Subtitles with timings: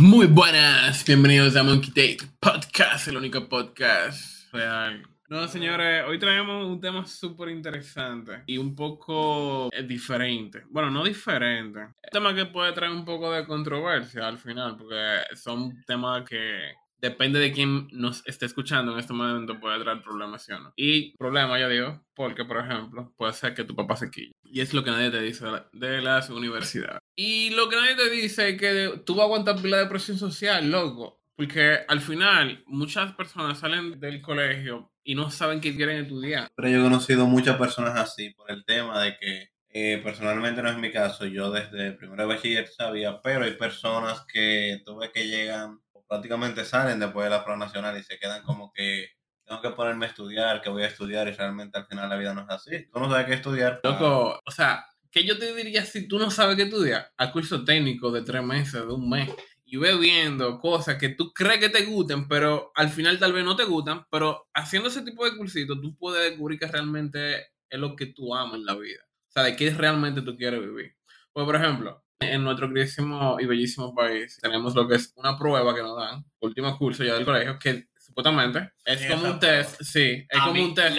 [0.00, 5.02] Muy buenas, bienvenidos a Monkey Take Podcast, el único podcast real.
[5.28, 10.64] No, señores, hoy traemos un tema súper interesante y un poco eh, diferente.
[10.70, 11.80] Bueno, no diferente.
[11.80, 16.72] Un tema que puede traer un poco de controversia al final, porque son temas que
[17.00, 20.72] depende de quién nos esté escuchando en este momento, puede traer problemas, ¿sí o no?
[20.76, 24.32] Y problema, ya digo, porque, por ejemplo, puede ser que tu papá se quille.
[24.44, 27.00] Y es lo que nadie te dice de las universidades.
[27.16, 30.18] Y lo que nadie te dice es que tú vas a aguantar pila de presión
[30.18, 31.20] social, loco.
[31.36, 36.48] Porque al final, muchas personas salen del colegio y no saben qué quieren estudiar.
[36.54, 40.68] Pero yo he conocido muchas personas así por el tema de que eh, personalmente no
[40.68, 41.24] es mi caso.
[41.24, 45.80] Yo desde el primer bachiller sabía, pero hay personas que tuve que llegan
[46.10, 49.10] prácticamente salen después de la prueba nacional y se quedan como que
[49.44, 52.34] tengo que ponerme a estudiar, que voy a estudiar y realmente al final la vida
[52.34, 52.88] no es así.
[52.92, 53.80] Tú no sabes qué estudiar.
[53.84, 57.12] Loco, o sea, ¿qué yo te diría si tú no sabes qué estudiar?
[57.16, 59.30] Al curso técnico de tres meses, de un mes.
[59.64, 63.44] Y ve viendo cosas que tú crees que te gusten, pero al final tal vez
[63.44, 64.04] no te gustan.
[64.10, 67.36] Pero haciendo ese tipo de cursitos, tú puedes descubrir que realmente
[67.68, 68.98] es lo que tú amas en la vida.
[69.28, 70.96] O sea, de qué realmente tú quieres vivir.
[71.32, 75.74] Pues, por ejemplo, en nuestro queridísimo y bellísimo país tenemos lo que es una prueba
[75.74, 80.26] que nos dan, último curso ya del colegio, que supuestamente es como un test, sí,
[80.28, 80.98] es como un test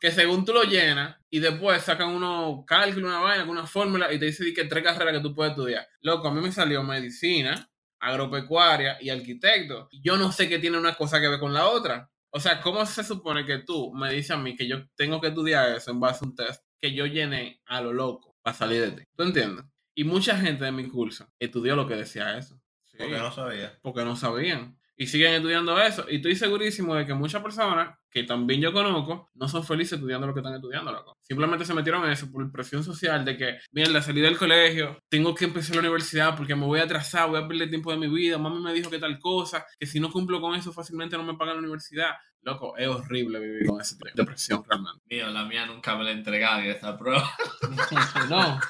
[0.00, 4.18] que, según tú lo llenas y después sacan unos cálculos, una vaina, una fórmula y
[4.18, 5.86] te dice que tres carreras que tú puedes estudiar.
[6.00, 7.70] Loco, a mí me salió medicina,
[8.00, 9.88] agropecuaria y arquitecto.
[9.92, 12.10] Yo no sé qué tiene una cosa que ver con la otra.
[12.30, 15.28] O sea, ¿cómo se supone que tú me dices a mí que yo tengo que
[15.28, 18.80] estudiar eso en base a un test que yo llené a lo loco para salir
[18.80, 19.02] de ti?
[19.16, 19.64] ¿Tú entiendes?
[19.94, 22.60] Y mucha gente de mi curso estudió lo que decía eso.
[22.98, 23.78] porque no sabía.
[23.82, 24.76] Porque no sabían.
[24.96, 26.06] Y siguen estudiando eso.
[26.08, 30.26] Y estoy segurísimo de que muchas personas, que también yo conozco, no son felices estudiando
[30.26, 31.16] lo que están estudiando, loco.
[31.20, 35.34] Simplemente se metieron en eso por presión social de que, la salida del colegio, tengo
[35.34, 38.08] que empezar la universidad porque me voy a atrasar, voy a perder tiempo de mi
[38.08, 41.24] vida, mami me dijo que tal cosa, que si no cumplo con eso fácilmente no
[41.24, 42.12] me pagan la universidad.
[42.42, 45.00] Loco, es horrible vivir con esa depresión realmente.
[45.10, 47.28] Mío, la mía nunca me la y esta prueba.
[48.28, 48.60] no.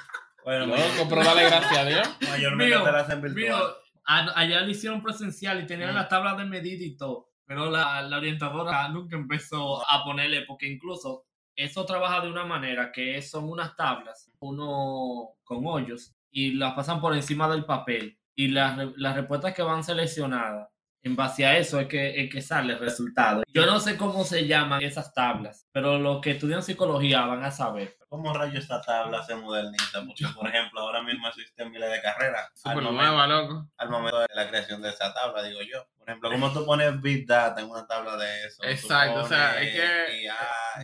[0.44, 2.09] Bueno, loco, pero dale gracias a Dios.
[2.28, 3.75] Mayormente te la hacen virtual.
[4.05, 5.97] allá lo hicieron presencial y tenían mm.
[5.97, 7.31] las tablas de medida y todo.
[7.47, 11.25] Pero la, la, orientadora nunca empezó a ponerle, porque incluso
[11.56, 17.00] eso trabaja de una manera que son unas tablas, uno con hoyos, y las pasan
[17.00, 18.19] por encima del papel.
[18.34, 20.69] Y las, las respuestas que van seleccionadas
[21.04, 23.42] en base a eso es que, es que sale el resultado.
[23.53, 27.50] Yo no sé cómo se llaman esas tablas, pero los que estudian psicología van a
[27.50, 27.98] saber.
[28.09, 30.03] ¿Cómo rayo esta tabla se moderniza?
[30.06, 32.50] Porque, por ejemplo, ahora mismo existen miles de carreras.
[32.54, 33.69] Súper nueva, loco.
[33.76, 35.87] Al momento de la creación de esa tabla, digo yo.
[35.98, 38.64] Por ejemplo, ¿cómo tú pones Big Data en una tabla de eso?
[38.64, 40.28] Exacto, o sea, es que...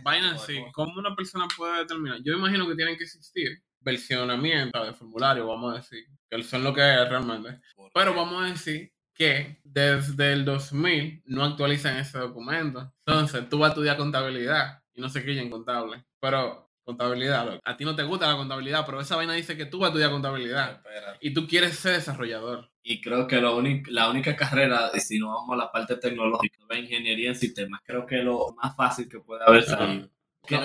[0.03, 2.19] vaina así, ¿cómo una persona puede determinar?
[2.23, 6.73] Yo imagino que tienen que existir versionamientos de formulario, vamos a decir, que son lo
[6.73, 7.59] que es realmente.
[7.93, 12.91] Pero vamos a decir que desde el 2000 no actualizan ese documento.
[13.05, 16.03] Entonces, tú vas a estudiar contabilidad y no se en contable.
[16.19, 19.77] Pero contabilidad, a ti no te gusta la contabilidad, pero esa vaina dice que tú
[19.77, 20.81] vas a estudiar contabilidad
[21.21, 22.71] y tú quieres ser desarrollador.
[22.81, 26.79] Y creo que lo la única carrera, si no vamos a la parte tecnológica, la
[26.79, 30.09] ingeniería en sistemas, creo que es lo más fácil que puede haber salido.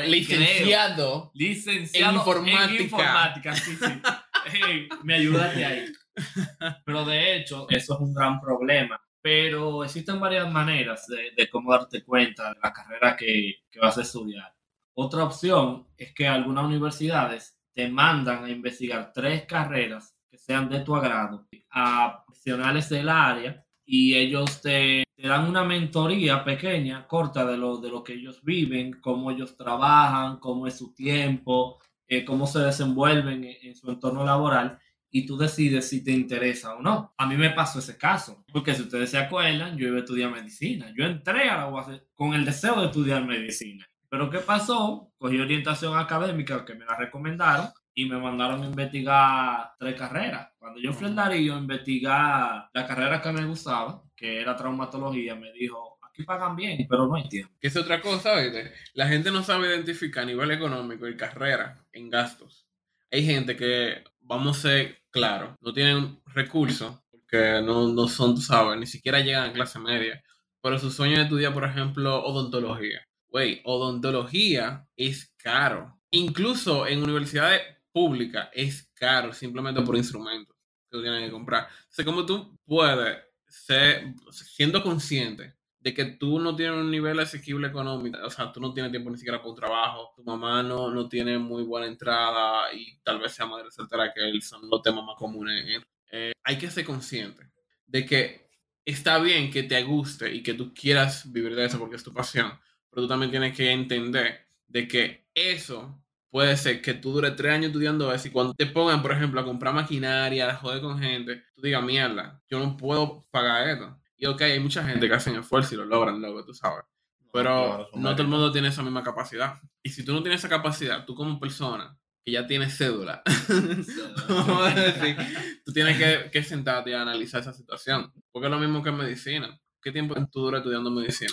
[0.06, 2.82] licenciado, licenciado en informática.
[2.82, 4.88] informática sí, sí.
[5.04, 5.92] me ayudaste ahí.
[6.84, 9.00] Pero de hecho, eso es un gran problema.
[9.20, 14.02] Pero existen varias maneras de, cómo darte cuenta de la carrera que, que, vas a
[14.02, 14.54] estudiar.
[14.94, 20.80] Otra opción es que algunas universidades te mandan a investigar tres carreras que sean de
[20.80, 27.44] tu agrado a profesionales del área y ellos te, te, dan una mentoría pequeña, corta
[27.44, 31.78] de lo, de lo que ellos viven, cómo ellos trabajan, cómo es su tiempo,
[32.08, 34.78] eh, cómo se desenvuelven en, su entorno laboral
[35.10, 37.14] y tú decides si te interesa o no.
[37.16, 40.30] A mí me pasó ese caso, porque si ustedes se acuerdan, yo iba a estudiar
[40.30, 40.92] medicina.
[40.96, 43.86] Yo entré a la UAS con el deseo de estudiar medicina.
[44.08, 45.12] Pero ¿qué pasó?
[45.18, 50.50] Cogí orientación académica que me la recomendaron y me mandaron a investigar tres carreras.
[50.58, 55.34] Cuando yo fui al Darío a investigar la carrera que me gustaba, que era traumatología,
[55.34, 57.54] me dijo, aquí pagan bien, pero no hay tiempo.
[57.60, 58.72] Que es otra cosa, ¿viste?
[58.94, 62.66] La gente no sabe identificar a nivel económico y carrera en gastos.
[63.10, 68.40] Hay gente que vamos a ser claros, no tienen recursos, porque no, no son, tú
[68.40, 70.22] sabes, ni siquiera llegan a clase media,
[70.60, 73.06] pero su sueño es estudiar, por ejemplo, odontología.
[73.28, 75.98] Güey, odontología es caro.
[76.10, 77.62] Incluso en universidades
[77.92, 80.56] públicas es caro, simplemente por instrumentos
[80.90, 81.64] que tienen que comprar.
[81.64, 83.18] O sea, como tú puedes
[83.48, 85.55] ser, siendo consciente
[85.86, 89.08] de que tú no tienes un nivel asequible económico, o sea, tú no tienes tiempo
[89.08, 93.20] ni siquiera para un trabajo, tu mamá no, no tiene muy buena entrada y tal
[93.20, 95.64] vez sea madre soltera, que son los temas más comunes
[96.10, 97.52] eh, hay que ser consciente
[97.86, 98.50] de que
[98.84, 102.12] está bien que te guste y que tú quieras vivir de eso porque es tu
[102.12, 102.50] pasión,
[102.90, 107.52] pero tú también tienes que entender de que eso puede ser que tú dures tres
[107.52, 110.98] años estudiando eso y cuando te pongan, por ejemplo, a comprar maquinaria, a joder con
[110.98, 113.96] gente, tú digas, mierda, yo no puedo pagar esto.
[114.16, 116.84] Y ok, hay mucha gente que hacen esfuerzo y lo logran, luego, tú sabes.
[117.32, 119.60] Pero no todo el mundo tiene esa misma capacidad.
[119.82, 123.22] Y si tú no tienes esa capacidad, tú como persona que ya tienes cédula,
[125.64, 128.12] tú tienes que, que sentarte y analizar esa situación.
[128.32, 129.60] Porque es lo mismo que en medicina.
[129.86, 131.30] ¿Qué tiempo tú duras estudiando medicina?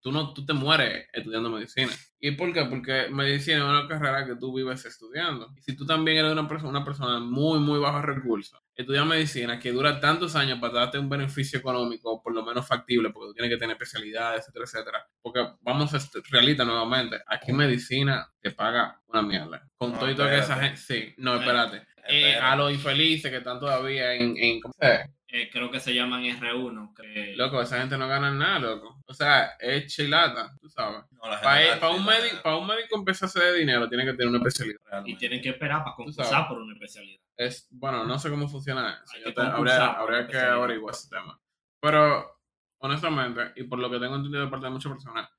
[0.00, 1.90] tú, no, tú te mueres estudiando medicina.
[2.20, 2.66] ¿Y por qué?
[2.66, 5.50] Porque medicina es una carrera que tú vives estudiando.
[5.56, 9.58] Y si tú también eres una persona, una persona muy, muy bajo recursos, estudiar medicina
[9.58, 13.34] que dura tantos años para darte un beneficio económico, por lo menos factible, porque tú
[13.34, 15.06] tienes que tener especialidades, etcétera, etcétera.
[15.20, 15.98] Porque vamos a
[16.30, 17.20] realita nuevamente.
[17.26, 19.68] Aquí medicina te paga una mierda.
[19.76, 20.76] Con todo y todo que esa gente.
[20.76, 21.82] Sí, no, espérate.
[22.08, 24.36] Eh, a los infelices que están todavía en.
[24.38, 26.94] en ¿Cómo se eh, creo que se llaman R1.
[26.94, 27.34] Que...
[27.36, 29.02] Loco, esa gente no gana nada, loco.
[29.06, 31.02] O sea, es chilata, tú sabes.
[31.20, 35.04] para, un médico, para un médico empezar a hacer dinero, tiene que tener una especialidad.
[35.04, 37.20] Y tienen que esperar para concursar por una especialidad.
[37.38, 39.40] Es, bueno, no sé cómo funciona eso.
[39.40, 41.40] habría, que averiguar ese tema.
[41.80, 42.42] Pero,
[42.78, 45.30] honestamente, y por lo que tengo entendido de parte de muchas personas,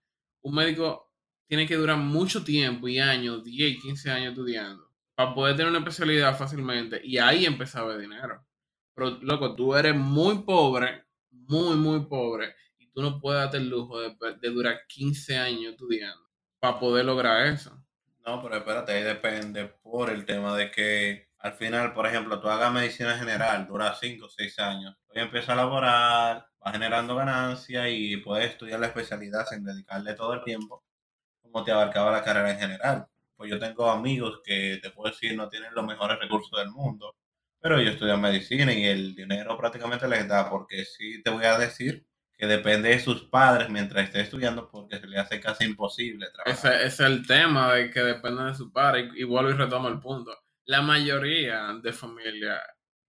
[0.41, 1.11] un médico
[1.45, 5.79] tiene que durar mucho tiempo y años, 10, 15 años estudiando, para poder tener una
[5.79, 8.45] especialidad fácilmente y ahí empezar a ver dinero.
[8.95, 13.69] Pero, loco, tú eres muy pobre, muy, muy pobre, y tú no puedes darte el
[13.69, 16.29] lujo de, durar 15 años estudiando
[16.61, 17.77] para poder lograr eso.
[18.25, 22.50] No, pero espérate, ahí depende por el tema de que al final, por ejemplo, tú
[22.50, 27.88] hagas medicina general, dura 5 o 6 años, hoy empieza a laborar, va generando ganancias
[27.89, 30.83] y puedes estudiar la especialidad sin dedicarle todo el tiempo,
[31.41, 33.07] como te abarcaba la carrera en general.
[33.36, 37.15] Pues yo tengo amigos que te puedo decir no tienen los mejores recursos del mundo,
[37.62, 41.57] pero yo estudio medicina y el dinero prácticamente les da, porque sí te voy a
[41.57, 42.06] decir
[42.38, 46.74] que depende de sus padres mientras esté estudiando, porque se le hace casi imposible trabajar.
[46.74, 50.00] Ese es el tema de que depende de su padre, y, vuelvo y retomo el
[50.00, 50.31] punto.
[50.69, 52.62] La mayoría de familias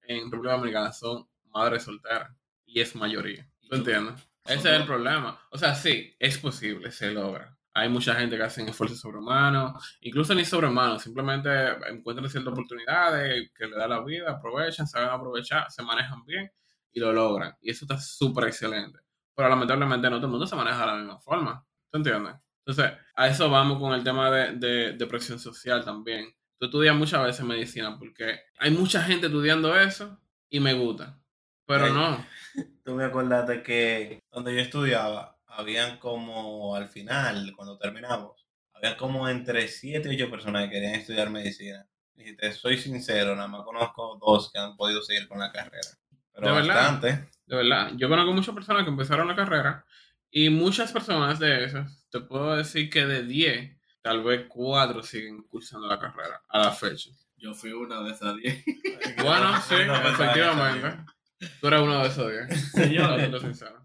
[0.04, 2.34] en República Dominicana son madres solteras,
[2.64, 3.46] y es mayoría.
[3.68, 4.14] ¿Tú entiendes?
[4.46, 5.38] Ese es el problema.
[5.50, 7.54] O sea, sí, es posible, se logra.
[7.74, 11.50] Hay mucha gente que hace esfuerzos sobrehumanos, incluso ni sobrehumanos, simplemente
[11.90, 16.50] encuentran ciertas oportunidades que le da la vida, aprovechan, saben aprovechar, se manejan bien
[16.92, 17.54] y lo logran.
[17.60, 19.00] Y eso está súper excelente.
[19.34, 21.62] Pero lamentablemente no todo el mundo se maneja de la misma forma.
[21.90, 22.36] ¿Tú entiendes?
[22.64, 26.34] Entonces, a eso vamos con el tema de, de, presión social también.
[26.60, 30.20] Tú estudias muchas veces medicina porque hay mucha gente estudiando eso
[30.50, 31.18] y me gusta.
[31.64, 32.22] Pero no.
[32.84, 39.26] Tú me acordaste que donde yo estudiaba, habían como al final, cuando terminamos, había como
[39.26, 41.88] entre 7 y 8 personas que querían estudiar medicina.
[42.14, 45.88] Y te soy sincero, nada más conozco dos que han podido seguir con la carrera.
[46.34, 47.06] Pero de bastante.
[47.06, 47.92] Verdad, de verdad.
[47.96, 49.86] Yo conozco muchas personas que empezaron la carrera
[50.30, 55.42] y muchas personas de esas, te puedo decir que de 10, tal vez 4 siguen
[55.42, 57.10] cursando la carrera a la fecha.
[57.36, 58.64] Yo fui una de esas 10.
[59.22, 61.12] Bueno, sí, efectivamente.
[61.60, 62.70] Tú eres uno de esos 10.
[62.72, 63.40] Señor.
[63.40, 63.80] sincero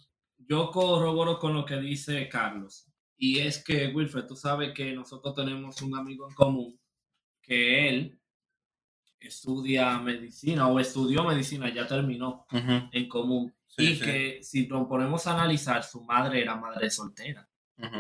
[0.48, 2.88] yo corroboro con lo que dice Carlos.
[3.18, 6.80] Y es que, Wilfred, tú sabes que nosotros tenemos un amigo en común
[7.42, 8.20] que él
[9.20, 13.54] estudia medicina o estudió medicina, ya terminó en común.
[13.78, 17.48] y que si nos ponemos a analizar, su madre era madre soltera.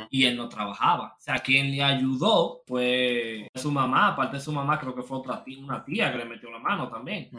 [0.09, 1.15] Y él no trabajaba.
[1.17, 4.09] O sea, quien le ayudó fue su mamá.
[4.09, 6.59] Aparte de su mamá, creo que fue otra tía, una tía que le metió la
[6.59, 7.29] mano también.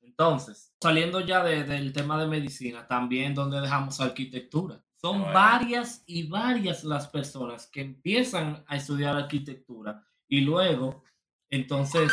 [0.00, 4.80] Entonces, saliendo ya del tema de medicina, también donde dejamos arquitectura.
[5.00, 11.04] Son varias y varias las personas que empiezan a estudiar arquitectura y luego,
[11.50, 12.10] entonces,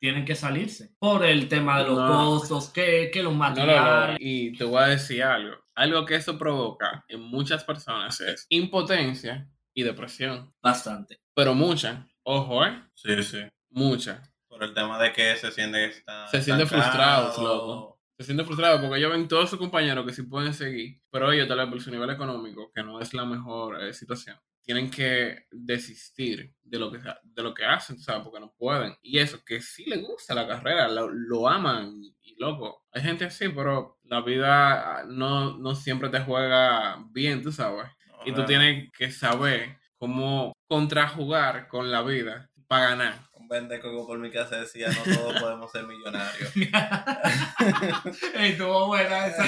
[0.00, 4.16] tienen que salirse por el tema de los costos, que, que los materiales.
[4.20, 5.61] y te voy a decir algo.
[5.74, 10.52] Algo que eso provoca en muchas personas es impotencia y depresión.
[10.62, 11.20] Bastante.
[11.34, 12.06] Pero mucha.
[12.22, 12.82] Ojo, ¿eh?
[12.94, 13.42] Sí, sí.
[13.70, 14.22] Mucha.
[14.48, 15.92] Por el tema de que se siente
[16.30, 18.00] Se siente frustrado, loco.
[18.18, 21.48] Se siente frustrado porque ellos ven todos sus compañeros que sí pueden seguir, pero ellos,
[21.48, 25.46] tal vez por su nivel económico, que no es la mejor eh, situación, tienen que
[25.50, 28.22] desistir de lo que, de lo que hacen, ¿sabes?
[28.22, 28.94] Porque no pueden.
[29.02, 32.84] Y eso, que sí les gusta la carrera, lo, aman y loco.
[32.92, 37.86] Hay gente así, pero la vida ah, no, no siempre te juega bien, tú sabes.
[38.24, 44.30] y tú tienes que saber cómo contrajugar con la vida para ganar pendejo por mi
[44.30, 46.50] casa decía, no todos podemos ser millonarios.
[48.34, 49.46] Estuvo buena esa.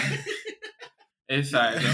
[1.26, 1.88] Exacto.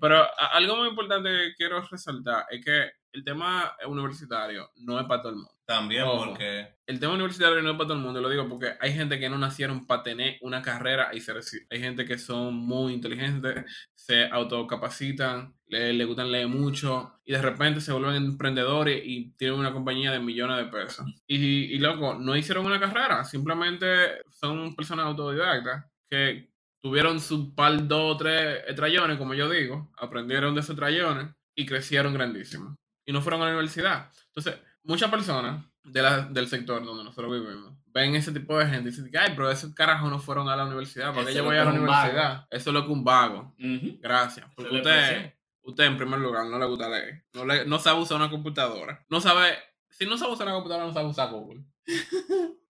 [0.00, 5.20] Pero algo muy importante que quiero resaltar es que el tema universitario no es para
[5.20, 5.52] todo el mundo.
[5.70, 6.30] También Ojo.
[6.30, 9.20] porque El tema universitario no es para todo el mundo, lo digo porque hay gente
[9.20, 11.58] que no nacieron para tener una carrera y así.
[11.70, 17.40] Hay gente que son muy inteligentes, se autocapacitan, le, le gustan leer mucho y de
[17.40, 21.06] repente se vuelven emprendedores y tienen una compañía de millones de pesos.
[21.28, 26.50] Y, y loco, no hicieron una carrera, simplemente son personas autodidactas que
[26.82, 31.64] tuvieron su par, dos o tres trayones, como yo digo, aprendieron de esos trayones y
[31.64, 32.74] crecieron grandísimos.
[33.06, 34.10] Y no fueron a la universidad.
[34.34, 38.88] Entonces, muchas personas de la- del sector donde nosotros vivimos ven ese tipo de gente
[38.88, 41.42] y dicen, ay, pero esos carajos no fueron a la universidad, ¿para qué Eso yo
[41.42, 41.76] es voy a la vago.
[41.82, 42.46] universidad?
[42.48, 43.52] Eso es lo que un vago.
[43.58, 44.46] Gracias.
[44.54, 47.24] Porque usted, usted, en primer lugar, no le gusta leer.
[47.32, 49.04] No, le- no sabe usar una computadora.
[49.08, 49.58] No sabe,
[49.88, 51.64] si no sabe usar una computadora, no sabe usar Google.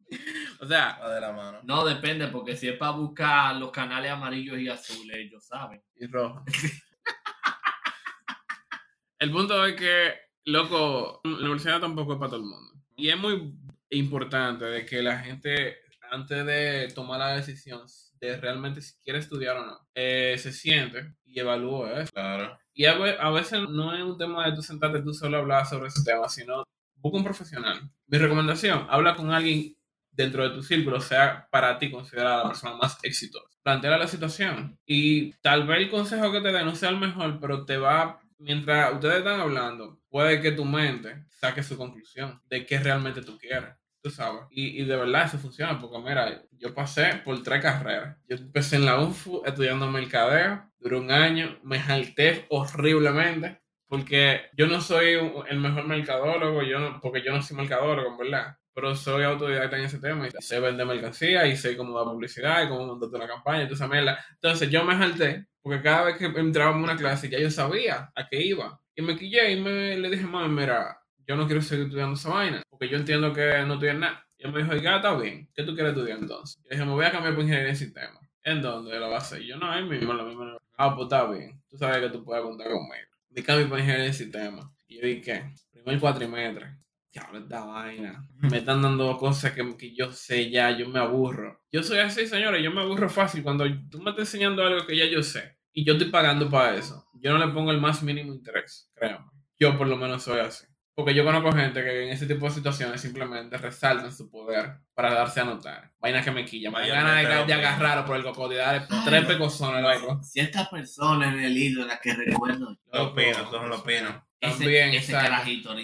[0.61, 1.59] o sea, va de la mano.
[1.65, 5.83] No, depende, porque si es para buscar los canales amarillos y azules, ellos saben.
[5.97, 6.43] y rojo.
[9.19, 12.73] el punto es que, loco, la universidad tampoco es para todo el mundo.
[12.97, 13.55] Y es muy
[13.91, 15.77] importante de que la gente,
[16.11, 17.83] antes de tomar la decisión
[18.21, 22.13] de realmente si quiere estudiar o no, eh, se siente y evalúe eso.
[22.13, 22.59] Claro.
[22.75, 25.41] Y a, ve- a veces no es un tema de tú sentarte tú solo a
[25.41, 26.65] hablar sobre ese tema, sino
[26.97, 27.91] busca un profesional.
[28.07, 29.75] Mi recomendación, habla con alguien
[30.13, 33.47] dentro de tu círculo, sea para ti considerada la persona más exitosa.
[33.63, 37.39] Plantea la situación y tal vez el consejo que te dé no sea el mejor,
[37.41, 42.67] pero te va, mientras ustedes están hablando, puede que tu mente saque su conclusión de
[42.67, 43.71] qué realmente tú quieres.
[44.03, 44.43] Tú sabes.
[44.51, 48.17] Y, y de verdad eso funciona, porque mira, yo pasé por tres carreras.
[48.27, 54.67] Yo empecé en la UNFU estudiando mercadeo, duré un año, me jalté horriblemente, porque yo
[54.67, 55.19] no soy
[55.49, 59.85] el mejor mercadólogo, yo no, porque yo no soy mercadólogo, verdad, pero soy autodidacta en
[59.85, 63.27] ese tema y sé vender mercancía y sé cómo dar publicidad y cómo montarte una
[63.27, 64.25] campaña y mierda.
[64.35, 68.11] Entonces yo me jalté, porque cada vez que entraba en una clase ya yo sabía
[68.15, 68.81] a qué iba.
[68.95, 72.31] Y me quillé y me, le dije, mami, mira, yo no quiero seguir estudiando esa
[72.31, 74.27] vaina, porque yo entiendo que no estudias nada.
[74.37, 76.63] Y él me dijo, ya está bien, ¿qué tú quieres estudiar entonces?
[76.65, 78.21] Yo dije, me voy a cambiar por ingeniería en sistemas.
[78.43, 79.43] ¿En dónde lo vas a hacer?
[79.43, 80.57] Y yo, no, ahí mismo, la misma.
[80.77, 83.07] Ah, pues está bien, tú sabes que tú puedes contar conmigo.
[83.29, 84.67] Me cambio por ingeniería en sistemas.
[84.89, 85.55] Y yo dije.
[85.83, 86.77] Primer cuatrimestre.
[87.13, 88.29] Diablo, esta vaina.
[88.37, 91.61] Me están dando cosas que, que yo sé ya, yo me aburro.
[91.73, 93.43] Yo soy así, señores, yo me aburro fácil.
[93.43, 96.77] Cuando tú me estás enseñando algo que ya yo sé y yo estoy pagando para
[96.77, 99.31] eso, yo no le pongo el más mínimo interés, créanme.
[99.59, 100.67] Yo por lo menos soy así.
[100.95, 105.15] Porque yo conozco gente que en ese tipo de situaciones simplemente resaltan su poder para
[105.15, 105.93] darse a notar.
[105.99, 106.73] Vainas que me quillan.
[106.73, 110.23] Me ganas de, de agarrarlo por el cocodrilo y darle tres pecosones, loco.
[110.23, 112.77] Cierta persona en el hilo, la que recuerdo.
[112.93, 114.15] Los pinos, son los pinos.
[114.41, 115.75] También, ese carajito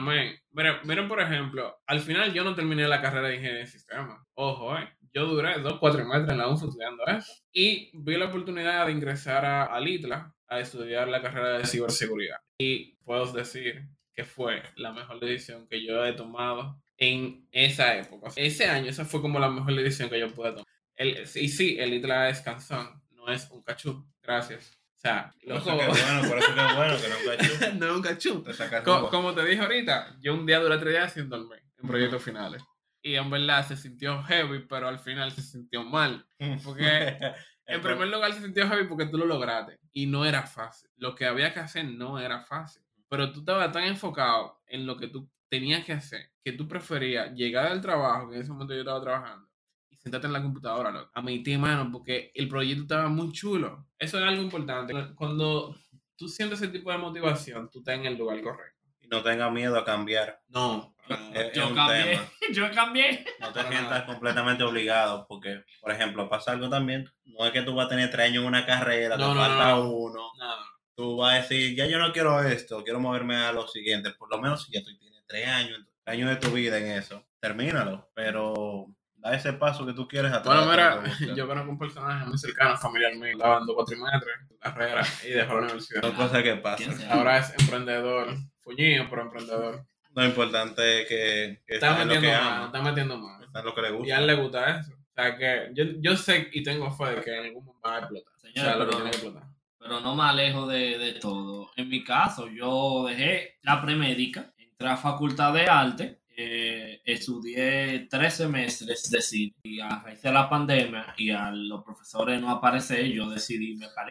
[0.00, 0.38] men.
[0.52, 4.20] Miren, miren, por ejemplo, al final yo no terminé la carrera de ingeniería de sistemas.
[4.34, 4.88] Ojo, eh.
[5.14, 7.32] Yo duré dos cuatrimestres en la UNFU estudiando eso.
[7.52, 12.36] Y vi la oportunidad de ingresar a, a Litla a estudiar la carrera de ciberseguridad.
[12.58, 13.82] Y puedo decir
[14.14, 18.30] que fue la mejor decisión que yo he tomado en esa época.
[18.36, 20.66] Ese año, esa fue como la mejor decisión que yo pude tomar.
[20.94, 24.06] El, y sí, el Litla es canzón, no es un cachú.
[24.22, 24.78] Gracias.
[24.96, 25.70] O sea, Por loco.
[25.70, 27.74] eso que es bueno, por eso que es bueno que no cachú.
[27.78, 28.42] no es un cachú.
[28.44, 29.10] Te sacas Co- uva.
[29.10, 32.62] como te dije ahorita, yo un día duré tres días sin dormir en proyectos finales.
[33.02, 36.26] Y en verdad se sintió heavy, pero al final se sintió mal.
[36.64, 37.18] Porque
[37.66, 39.78] En primer lugar se sintió heavy porque tú lo lograste.
[39.92, 40.90] Y no era fácil.
[40.96, 42.82] Lo que había que hacer no era fácil.
[43.08, 47.32] Pero tú estabas tan enfocado en lo que tú tenías que hacer que tú preferías
[47.34, 49.48] llegar al trabajo, que en ese momento yo estaba trabajando,
[49.90, 53.86] y sentarte en la computadora, loco, a meter mano, porque el proyecto estaba muy chulo.
[53.98, 54.92] Eso es algo importante.
[55.14, 55.76] Cuando
[56.16, 58.80] tú sientes ese tipo de motivación, tú estás en el lugar correcto.
[59.02, 60.40] Y no tenga miedo a cambiar.
[60.48, 60.94] No.
[61.34, 62.20] Es, Yo cambié.
[62.52, 63.24] Yo cambié.
[63.40, 67.10] No te sientas completamente obligado, porque, por ejemplo, pasa algo también.
[67.24, 69.40] No es que tú vas a tener tres años en una carrera, No, te no,
[69.40, 69.90] falta no, no.
[69.90, 70.30] uno.
[70.38, 70.54] No.
[70.94, 74.10] Tú vas a decir, ya yo no quiero esto, quiero moverme a lo siguiente.
[74.12, 76.86] Por lo menos si ya tú tienes tres años, tres años de tu vida en
[76.92, 78.10] eso, termínalo.
[78.14, 78.86] Pero
[79.22, 80.64] da ese paso que tú quieres atrás.
[80.66, 85.54] Bueno, mira, yo conozco un personaje muy cercano, familiar mío, cuatrimestres, su carrera y dejó
[85.54, 86.02] la universidad.
[86.02, 87.10] Son cosas que ¿Quién pasan.
[87.10, 89.86] Ahora es emprendedor, fuñido, pero emprendedor.
[90.14, 93.44] Lo importante es que, que Está está metiendo que mano, ama, está metiendo mano.
[93.44, 94.14] está en lo que le Y gusta.
[94.14, 94.92] a él le gusta eso.
[94.92, 97.96] O sea que yo, yo sé y tengo fe de que en algún momento va
[97.96, 98.32] a explotar.
[98.34, 99.48] O sea, Señores, lo que pero, tiene que explotar.
[99.78, 101.70] pero no me alejo de, de todo.
[101.76, 108.34] En mi caso, yo dejé la premédica, entré a facultad de arte, eh, estudié tres
[108.34, 113.06] semestres de cine y a raíz de la pandemia y a los profesores no aparecer,
[113.06, 114.10] yo decidí irme para.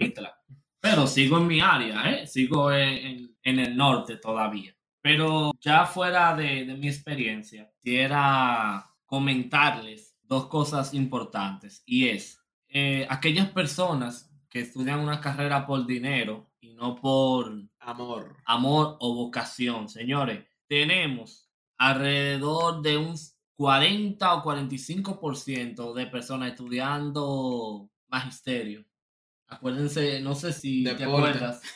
[0.79, 2.27] Pero sigo en mi área, ¿eh?
[2.27, 4.75] sigo en, en- en el norte todavía.
[5.01, 13.05] Pero ya fuera de, de mi experiencia, quisiera comentarles dos cosas importantes y es eh,
[13.09, 18.37] aquellas personas que estudian una carrera por dinero y no por Amor.
[18.45, 19.89] amor o vocación.
[19.89, 21.50] Señores, tenemos
[21.81, 23.15] alrededor de un
[23.57, 28.85] 40 o 45% de personas estudiando magisterio.
[29.47, 31.61] Acuérdense, no sé si te acuerdas.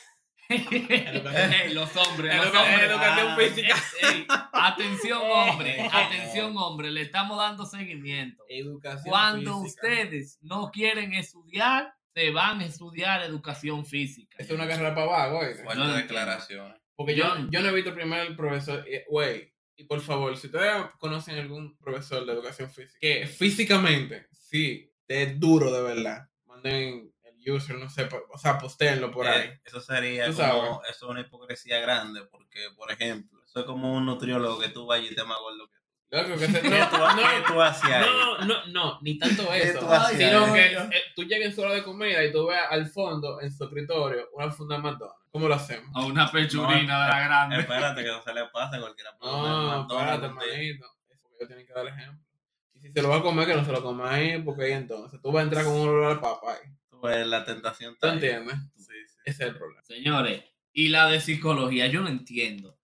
[0.48, 2.82] los hombres, los hombres.
[2.82, 4.50] Educación Ah, física.
[4.52, 8.44] atención, hombre, atención, hombre, le estamos dando seguimiento.
[8.48, 9.82] Educación Cuando física.
[9.88, 14.36] ustedes no quieren estudiar, se van a estudiar educación física.
[14.38, 15.54] Es una carrera para abajo, güey.
[15.54, 15.94] Fuertes No entiendo.
[15.96, 16.80] declaraciones.
[16.94, 20.46] Porque yo, Yo- no he visto el primer profesor, eh, güey, y por favor, si
[20.46, 27.12] ustedes conocen algún profesor de educación física, que físicamente, sí, es duro de verdad, manden
[27.22, 29.48] el user, no sé, o sea, postéenlo por ahí.
[29.48, 34.06] Eh, Eso sería como, eso es una hipocresía grande, porque, por ejemplo, es como un
[34.06, 35.75] nutriólogo que tú vayas y te que tú.
[36.10, 38.08] Loco, que se- ¿Qué no, tú, no, qué tú hacías ahí?
[38.08, 39.86] no, no, no, ni tanto ¿Qué eso, tú
[40.16, 43.40] sino que eh, tú llegas en su hora de comida y tú veas al fondo,
[43.40, 45.20] en su escritorio, una funda de McDonald's.
[45.30, 45.90] ¿Cómo lo hacemos?
[45.94, 47.60] O una pechurina de la grande.
[47.60, 49.10] Espérate que no se le pase a cualquiera.
[49.20, 50.86] No, espérate, hermanito.
[51.10, 52.24] Eso que yo tienen que dar ejemplo.
[52.72, 54.72] Y si se lo va a comer, que no se lo coma ahí, porque ahí
[54.72, 56.56] entonces tú vas a entrar con un olor al papá
[57.02, 57.96] ves la tentación.
[58.00, 58.56] ¿Tú entiendes?
[58.76, 59.16] Sí, sí.
[59.24, 59.82] Ese es el problema.
[59.82, 62.75] Señores, y la de psicología, yo no entiendo.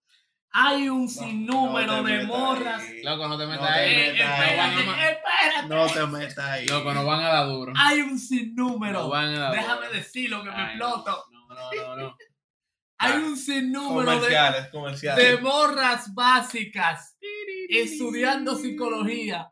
[0.55, 2.81] Hay un sinnúmero no te de morras.
[2.83, 3.01] ahí.
[3.03, 3.91] Loco, no te metas No te ahí.
[3.91, 4.49] Eh, ahí.
[4.51, 5.67] espérate, espérate.
[5.67, 6.65] No te metas ahí.
[6.67, 7.73] Loco, nos van a dar duro.
[7.75, 9.09] Hay un sinnúmero.
[9.09, 9.97] van a dar Déjame duro.
[9.97, 11.25] decirlo que me exploto.
[11.31, 12.17] No, no, no, no.
[12.99, 15.25] Hay un sinnúmero de, comerciales, comerciales.
[15.27, 17.17] de morras básicas
[17.69, 19.49] estudiando psicología.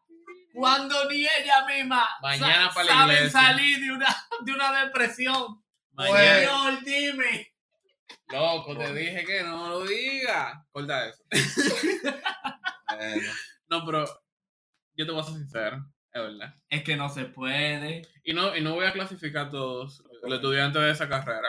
[0.54, 4.08] Cuando ni ella misma Mañana sa- saben salir de una,
[4.42, 5.64] de una depresión.
[5.94, 7.51] Mañana- Señor, dime.
[8.30, 10.66] Loco, te dije que no lo diga.
[10.72, 11.24] Corta eso.
[12.88, 13.32] Bueno,
[13.70, 14.06] No, pero
[14.96, 15.86] yo te voy a ser sincero.
[16.14, 16.56] Es verdad.
[16.70, 18.02] Es que no se puede.
[18.24, 21.48] Y no, y no voy a clasificar a todos los estudiantes de esa carrera,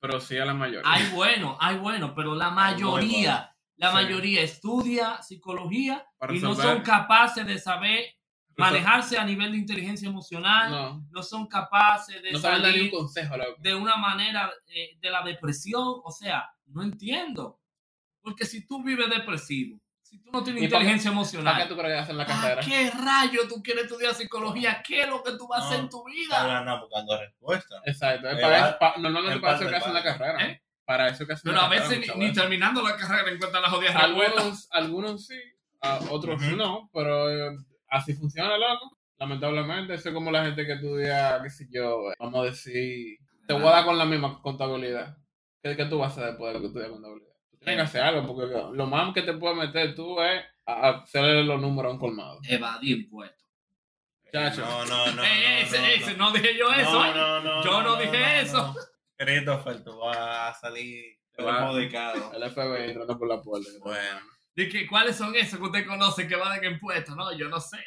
[0.00, 0.82] pero sí a la mayoría.
[0.90, 3.94] Hay bueno, hay bueno, pero la mayoría, la Sí.
[3.94, 8.04] mayoría estudia psicología Para y no son capaces de saber
[8.56, 12.78] manejarse a nivel de inteligencia emocional, no, No, son capaces de no saben dar ni
[12.78, 13.56] un salir consejo, loco.
[13.58, 17.58] de una manera eh, de la depresión, o sea, no entiendo.
[18.22, 21.74] Porque si tú vives depresivo, si tú no tienes ¿Y para inteligencia ¿Para emocional, qué
[21.74, 22.60] tú hacen la ¿para carrera?
[22.62, 24.82] qué rayo tú quieres estudiar psicología?
[24.86, 26.58] ¿Qué es lo que tú vas a hacer No, en tu vida?
[26.58, 27.80] andando buscando respuestas.
[27.84, 28.28] Exacto.
[28.30, 30.46] Es para eso, pa- normalmente en para eso que hacen la carrera.
[30.46, 30.62] ¿Eh?
[30.86, 33.72] Para eso que hacen Pero la a carrera veces ni, terminando la carrera encuentran las
[33.72, 34.34] jodidas respuestas.
[34.36, 35.38] Algunos, algunos sí,
[35.80, 37.56] a otros no, pero eh,
[37.94, 38.96] así funciona, loco.
[39.18, 43.18] Lamentablemente, eso es como la gente que estudia, qué sé yo, eh, vamos a decir,
[43.46, 45.16] te voy a dar con la misma contabilidad.
[45.62, 47.32] ¿Qué, qué tú vas a hacer después de que estudias contabilidad?
[47.50, 51.44] Tú tienes que hacer algo, porque lo más que te puede meter tú es hacerle
[51.44, 52.40] los números a un colmado.
[52.48, 53.48] Evadir impuestos.
[54.32, 54.62] Chacho.
[54.62, 55.22] No, no, no.
[55.22, 56.92] Eh, ese, no, ese, no dije yo eso.
[56.92, 57.14] No, ¿eh?
[57.14, 58.74] no, no, Yo no dije eso.
[59.16, 61.04] Christopher, tú vas a salir
[61.36, 62.32] perjudicado.
[62.32, 63.70] El FBI entrando por la puerta.
[63.80, 64.33] Bueno.
[64.56, 67.16] De que, ¿Cuáles son esos que usted conoce que van en impuestos?
[67.16, 67.78] No, yo no sé.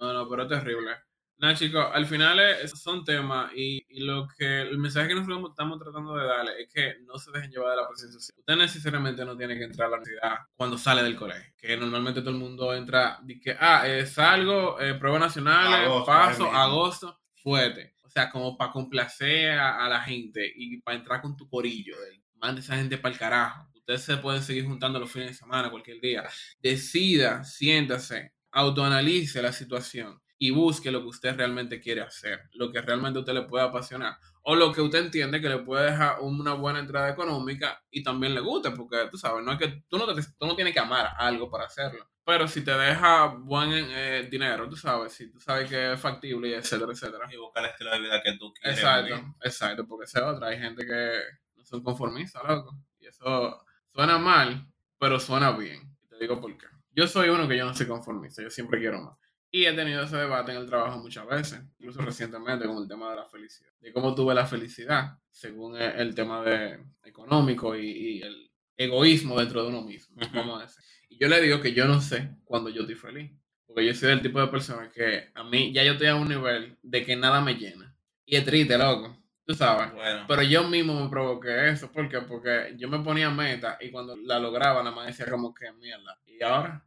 [0.00, 0.90] No, no, pero es terrible.
[1.38, 5.50] Nada, chicos, al final es- son temas y, y lo que el mensaje que nosotros
[5.50, 8.34] estamos tratando de darle es que no se dejen llevar de la presión social.
[8.38, 12.20] Usted necesariamente no tiene que entrar a la universidad cuando sale del colegio, que normalmente
[12.20, 17.20] todo el mundo entra de que, ah, eh, salgo, eh, pruebas nacionales, Agosto, paso, agosto,
[17.36, 17.94] fuerte.
[18.02, 21.98] O sea, como para complacer a, a la gente y para entrar con tu corillo.
[21.98, 23.69] De, mande esa gente para el carajo.
[23.90, 26.22] Ustedes se pueden seguir juntando los fines de semana, cualquier día.
[26.60, 32.80] Decida, siéntase, autoanalice la situación y busque lo que usted realmente quiere hacer, lo que
[32.80, 36.18] realmente a usted le puede apasionar o lo que usted entiende que le puede dejar
[36.20, 39.98] una buena entrada económica y también le guste, porque tú sabes, no es que tú
[39.98, 43.70] no, te- tú no tienes que amar algo para hacerlo, pero si te deja buen
[43.72, 47.28] eh, dinero, tú sabes, si tú sabes que es factible y etcétera, etcétera.
[47.32, 48.78] Y buscar el estilo de vida que tú quieres.
[48.78, 49.24] Exacto, vivir.
[49.42, 51.10] exacto, porque esa es otra, hay gente que
[51.56, 53.62] no son conformistas, loco, y eso
[54.00, 54.66] suena mal,
[54.98, 56.64] pero suena bien, te digo por qué.
[56.96, 59.18] Yo soy uno que yo no soy conformista, yo siempre quiero más.
[59.50, 63.10] Y he tenido ese debate en el trabajo muchas veces, incluso recientemente con el tema
[63.10, 67.90] de la felicidad, de cómo tuve la felicidad según el, el tema de económico y,
[67.90, 70.82] y el egoísmo dentro de uno mismo, vamos a decir.
[71.10, 73.32] Y yo le digo que yo no sé cuándo yo estoy feliz,
[73.66, 76.28] porque yo soy del tipo de persona que a mí ya yo estoy a un
[76.28, 77.94] nivel de que nada me llena.
[78.24, 79.19] Y es triste, loco,
[79.50, 79.92] tú sabes.
[79.92, 81.90] Bueno, Pero yo mismo me provoqué eso.
[81.90, 82.20] ¿Por qué?
[82.20, 86.18] Porque yo me ponía meta y cuando la lograba, nada más decía como que mierda.
[86.24, 86.84] Y ahora,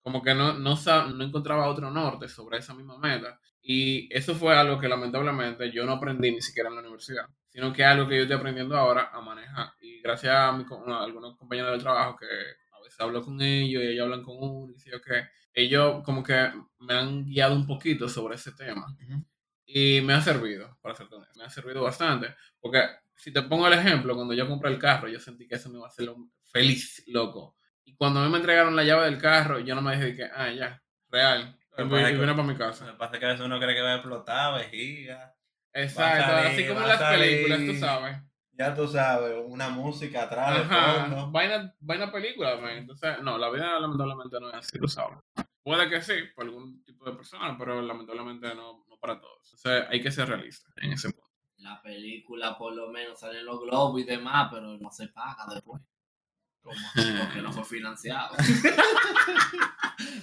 [0.00, 3.38] como que no, no, no encontraba otro norte sobre esa misma meta.
[3.60, 7.72] Y eso fue algo que lamentablemente yo no aprendí ni siquiera en la universidad, sino
[7.72, 9.72] que es algo que yo estoy aprendiendo ahora a manejar.
[9.80, 13.82] Y gracias a, mi a algunos compañeros del trabajo que a veces hablo con ellos
[13.82, 18.08] y ellos hablan con uno y qué, ellos como que me han guiado un poquito
[18.08, 18.86] sobre ese tema.
[19.66, 22.34] Y me ha servido, para ser honesto, me ha servido bastante.
[22.60, 22.82] Porque
[23.16, 25.78] si te pongo el ejemplo, cuando yo compré el carro, yo sentí que eso me
[25.78, 27.56] iba a hacer lo- feliz, loco.
[27.84, 30.24] Y cuando a mí me entregaron la llave del carro, yo no me dije que,
[30.24, 31.56] ah, ya, real.
[31.78, 32.86] Y Lo que- para mi Lo casa.
[32.86, 35.34] que pasa es que a veces uno cree que va a explotar, vejiga.
[35.72, 38.16] Exacto, salir, así como en las películas, tú sabes.
[38.52, 42.78] Ya tú sabes, una música atrás Ajá, vaina, vaina película, man.
[42.78, 45.18] Entonces, no, la vida lamentablemente no es así, tú sabes.
[45.66, 49.52] Puede que sí, para algún tipo de persona, pero lamentablemente no, no para todos.
[49.52, 51.28] Entonces, hay que ser realista en ese punto.
[51.56, 55.82] La película por lo menos salen los globos y demás, pero no se paga después.
[56.62, 57.00] ¿Cómo así?
[57.20, 58.36] Porque no fue financiado.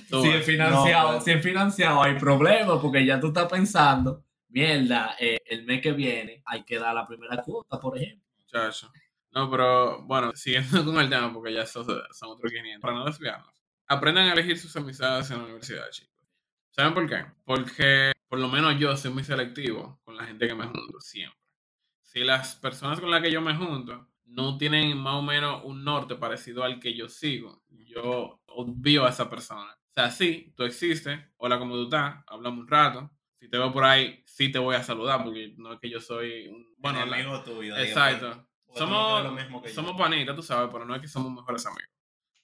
[0.08, 1.25] Si es financiado, No, pues.
[1.25, 5.91] si es financiado hay problemas porque ya tú estás pensando, mierda, eh, el mes que
[5.91, 8.25] viene hay que dar la primera cuota, por ejemplo.
[8.38, 8.89] Muchacho.
[9.32, 12.82] No, pero bueno, siguiendo con el tema, porque ya son, son otros 500.
[12.82, 13.53] Para no desviarnos.
[13.88, 16.13] Aprendan a elegir sus amistades en la universidad, chicos.
[16.72, 17.26] ¿Saben por qué?
[17.46, 21.39] Porque por lo menos yo soy muy selectivo con la gente que me junto, siempre.
[22.02, 25.84] Si las personas con las que yo me junto no tienen más o menos un
[25.84, 29.72] norte parecido al que yo sigo, yo obvio a esa persona.
[29.74, 32.24] O sea, sí, tú existes, hola, ¿cómo tú estás?
[32.28, 33.12] Hablamos un rato.
[33.39, 36.00] Si te veo por ahí, sí te voy a saludar, porque no es que yo
[36.00, 36.74] soy un...
[36.78, 37.78] Bueno, amigo tuyo.
[37.78, 38.48] Exacto.
[38.67, 39.76] lo Somos, mismo que yo.
[39.76, 41.92] somos panitas, tú sabes, pero no es que somos mejores amigos.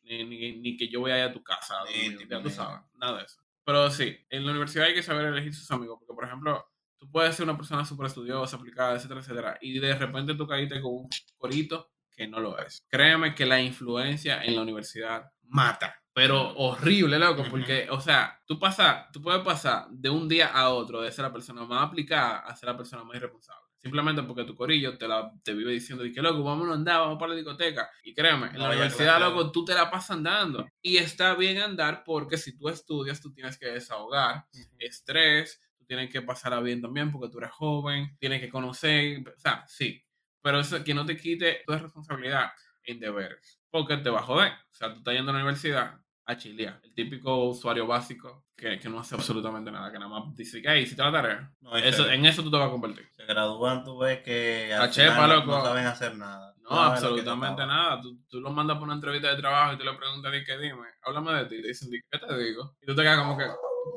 [0.10, 2.82] Ni, ni, ni que yo vaya a tu casa, Ni ya tú sabes.
[2.96, 3.40] Nada de eso.
[3.64, 6.66] Pero sí, en la universidad hay que saber elegir sus amigos, porque por ejemplo,
[6.98, 10.82] tú puedes ser una persona súper estudiosa, aplicada, etcétera, etcétera, y de repente tú caíste
[10.82, 12.84] con un corito que no lo es.
[12.90, 15.96] Créeme que la influencia en la universidad mata.
[16.12, 20.70] Pero horrible, loco, porque, o sea, tú pasas, tú puedes pasar de un día a
[20.70, 23.69] otro de ser la persona más aplicada a ser la persona más irresponsable.
[23.82, 27.18] Simplemente porque tu corillo te, la, te vive diciendo que, loco, vámonos a andar, vamos
[27.18, 27.90] para la discoteca.
[28.04, 29.34] Y créeme, en No la universidad, clase.
[29.36, 30.68] loco, tú te la pasas andando.
[30.82, 34.46] Y está bien andar porque si tú estudias, tú tienes que desahogar
[34.78, 39.40] estrés, tú tienes que pasarla bien también porque tú eres joven, tienes que conocer, o
[39.40, 40.04] sea, sí,
[40.42, 42.52] pero eso que no te quite tu responsabilidad
[42.84, 44.52] en deberes, porque te va a joder.
[44.52, 48.80] O sea, tú estás yendo a la universidad a chilear, el típico usuario básico que,
[48.80, 51.76] que no hace absolutamente nada, que nada más dice que, hey, hiciste la tarea, No,
[51.78, 53.08] eso, en eso tú te vas a convertir.
[53.16, 55.52] se gradúan, tú ves que al La chepa, final no- loco.
[55.58, 56.54] no saben hacer nada.
[56.62, 58.00] No, absolutamente nada.
[58.00, 60.86] Tú, tú lo mandas por una entrevista de trabajo y tú le preguntas, que dime,
[61.04, 61.56] háblame de ti.
[61.56, 62.76] Y te dicen, "Di, ¿qué te digo?
[62.82, 63.46] Y tú te quedas como que,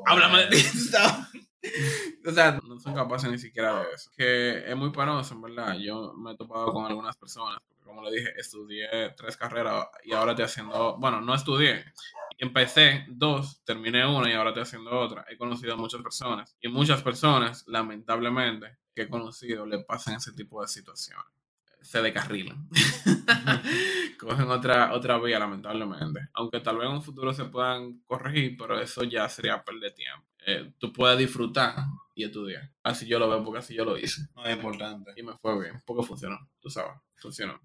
[0.07, 0.57] háblame de ti.
[2.27, 4.09] o sea, no son capaces ni siquiera de eso.
[4.17, 5.75] Que es muy penoso, en verdad.
[5.75, 10.31] Yo me he topado con algunas personas, como le dije, estudié tres carreras y ahora
[10.31, 11.85] estoy haciendo, bueno, no estudié.
[12.37, 15.25] Empecé dos, terminé una y ahora estoy haciendo otra.
[15.29, 20.33] He conocido a muchas personas y muchas personas, lamentablemente, que he conocido, le pasan ese
[20.33, 21.25] tipo de situaciones.
[21.81, 22.69] Se descarrilan.
[24.19, 26.29] Cogen otra, otra vía, lamentablemente.
[26.33, 30.25] Aunque tal vez en un futuro se puedan corregir, pero eso ya sería perder tiempo.
[30.45, 31.75] Eh, tú puedes disfrutar
[32.15, 32.69] y estudiar.
[32.83, 34.21] Así yo lo veo, porque así yo lo hice.
[34.35, 35.11] No es importante.
[35.15, 36.37] Y me fue bien, porque funcionó.
[36.59, 37.59] Tú sabes, funcionó.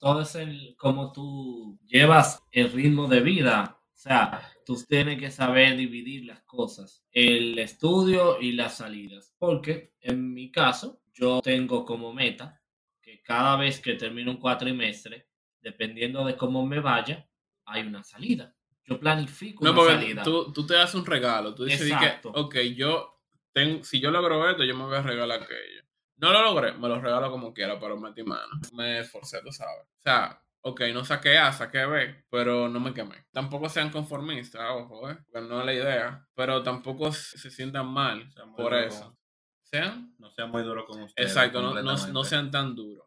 [0.00, 3.78] Todo es el cómo tú llevas el ritmo de vida.
[3.94, 9.34] O sea, tú tienes que saber dividir las cosas, el estudio y las salidas.
[9.38, 12.62] Porque en mi caso, yo tengo como meta
[13.02, 15.28] que cada vez que termino un cuatrimestre,
[15.60, 17.28] dependiendo de cómo me vaya,
[17.66, 18.56] hay una salida.
[18.86, 20.22] Yo planifico No, una porque salida.
[20.22, 21.54] tú, tú te das un regalo.
[21.54, 23.20] Tú dices que, ok, yo,
[23.52, 25.82] tengo, si yo logro esto, yo me voy a regalar aquello.
[26.20, 28.60] No lo logré, me lo regalo como quiera, pero metí mano.
[28.74, 29.86] Me esforcé, tú sabes.
[29.98, 33.24] O sea, ok, no saqué A, saqué B, pero no me quemé.
[33.32, 35.16] Tampoco sean conformistas, ojo, ¿eh?
[35.32, 36.28] Porque no es la idea.
[36.34, 39.16] Pero tampoco se sientan mal por duro eso.
[39.62, 40.14] ¿Sean?
[40.18, 41.30] No sean muy duros con ustedes.
[41.30, 43.06] Exacto, no, no, no sean tan duros.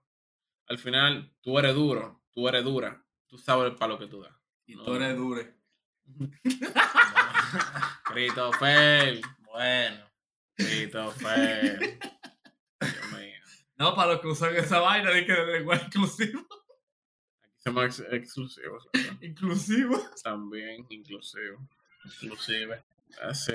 [0.67, 4.34] Al final, tú eres duro, tú eres dura, tú sabes para lo que tú das.
[4.65, 5.56] y tú eres dure.
[8.06, 9.21] Christopher,
[9.52, 10.06] Bueno,
[10.56, 11.99] Christopher.
[13.84, 16.39] No, para los que usan esa vaina de que de lenguaje inclusivo.
[17.43, 18.88] Aquí somos ex- exclusivos.
[18.93, 19.17] ¿verdad?
[19.22, 20.00] Inclusivo.
[20.24, 21.60] También inclusivos.
[22.22, 22.82] inclusive.
[23.22, 23.54] Así.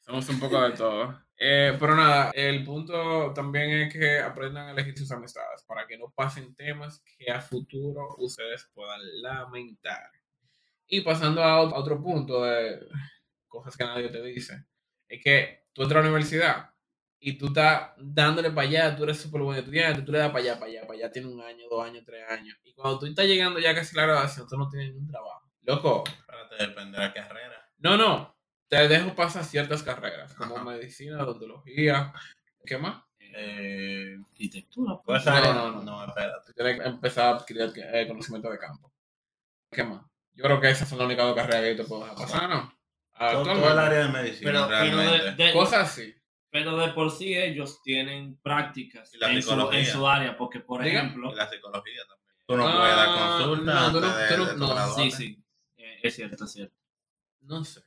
[0.00, 1.20] Somos un poco de todo.
[1.36, 5.98] Eh, pero nada, el punto también es que aprendan a elegir sus amistades para que
[5.98, 10.08] no pasen temas que a futuro ustedes puedan lamentar.
[10.86, 12.86] Y pasando a otro punto de
[13.48, 14.66] cosas que nadie te dice,
[15.08, 16.71] es que tú entras a la universidad
[17.24, 20.40] y tú estás dándole para allá, tú eres súper buen estudiante, tú le das para
[20.40, 22.56] allá, para allá, para allá, tiene un año, dos años, tres años.
[22.64, 25.48] Y cuando tú estás llegando ya casi a la graduación, tú no tienes ningún trabajo.
[25.62, 27.70] Loco, Espérate, depende de la carrera.
[27.78, 28.36] no, no.
[28.68, 30.64] Te dejo pasar ciertas carreras, como Ajá.
[30.64, 32.10] medicina, odontología.
[32.64, 33.02] ¿Qué más?
[33.20, 34.98] Eh, Arquitectura.
[35.04, 35.82] pues, No, no, no.
[35.82, 36.46] no, espérate.
[36.46, 38.90] Tú tienes que empezar a adquirir eh, conocimiento de campo.
[39.70, 40.02] ¿Qué más?
[40.34, 42.48] Yo creo que esas son las únicas dos carreras que yo te puedo dejar pasar,
[42.48, 42.72] ¿no?
[43.18, 45.30] Todo, todo el área de medicina, Pero, pero, realmente.
[45.32, 46.14] de, de- Cosas así.
[46.52, 51.00] Pero de por sí ellos tienen prácticas en su, en su área, porque por Diga.
[51.00, 52.22] ejemplo, Y la psicología también.
[52.46, 55.42] Tú no puedes Ah, dar consulta no, no- no- no, sí, sí,
[56.02, 56.76] Es cierto, es cierto.
[57.40, 57.82] No sé.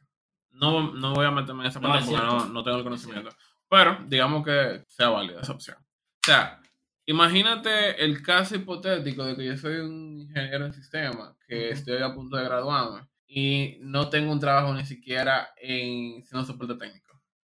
[0.52, 3.30] No, no voy a meterme en esa parte porque no, no, tengo el conocimiento.
[3.70, 5.78] Pero digamos que sea válida esa opción.
[5.78, 6.60] O sea,
[7.06, 12.14] imagínate el caso hipotético de que yo soy un ingeniero en sistema, que estoy a
[12.14, 17.05] punto de graduarme y no tengo un trabajo ni siquiera en siendo soporte técnico.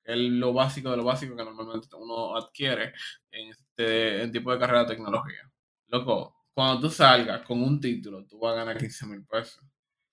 [0.07, 2.93] Es lo básico de lo básico que normalmente uno adquiere
[3.29, 5.51] en este en tipo de carrera de tecnología.
[5.87, 9.61] Loco, cuando tú salgas con un título, tú vas a ganar 15 mil pesos.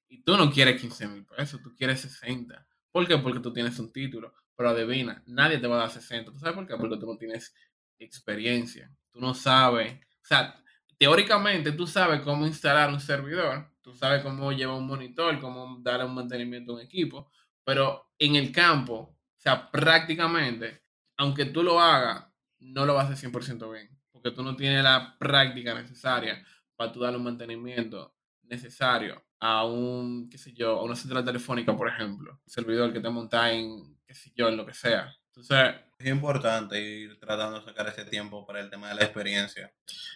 [0.09, 2.67] Y tú no quieres 15 mil pesos, tú quieres 60.
[2.91, 3.19] ¿Por qué?
[3.19, 4.35] Porque tú tienes un título.
[4.57, 6.33] Pero adivina, nadie te va a dar 60.
[6.33, 6.77] ¿Tú sabes por qué?
[6.77, 7.55] Porque tú no tienes
[8.01, 8.93] experiencia.
[9.13, 9.95] Tú no sabes.
[9.95, 10.61] O sea,
[10.99, 16.05] teóricamente tú sabes cómo instalar un servidor, tú sabes cómo llevar un monitor, cómo darle
[16.07, 17.31] un mantenimiento a un equipo.
[17.65, 20.83] Pero en el campo, sea, prácticamente,
[21.17, 22.27] aunque tú lo hagas,
[22.59, 23.91] no lo vas a hacer 100% bien.
[24.11, 26.45] Porque tú no tienes la práctica necesaria
[26.77, 31.77] para tú darle un mantenimiento necesario a un, qué sé yo, a una central telefónica,
[31.77, 35.15] por ejemplo, un servidor que te monta en, qué sé yo, en lo que sea.
[35.27, 39.73] Entonces, es importante ir tratando de sacar ese tiempo para el tema de la experiencia,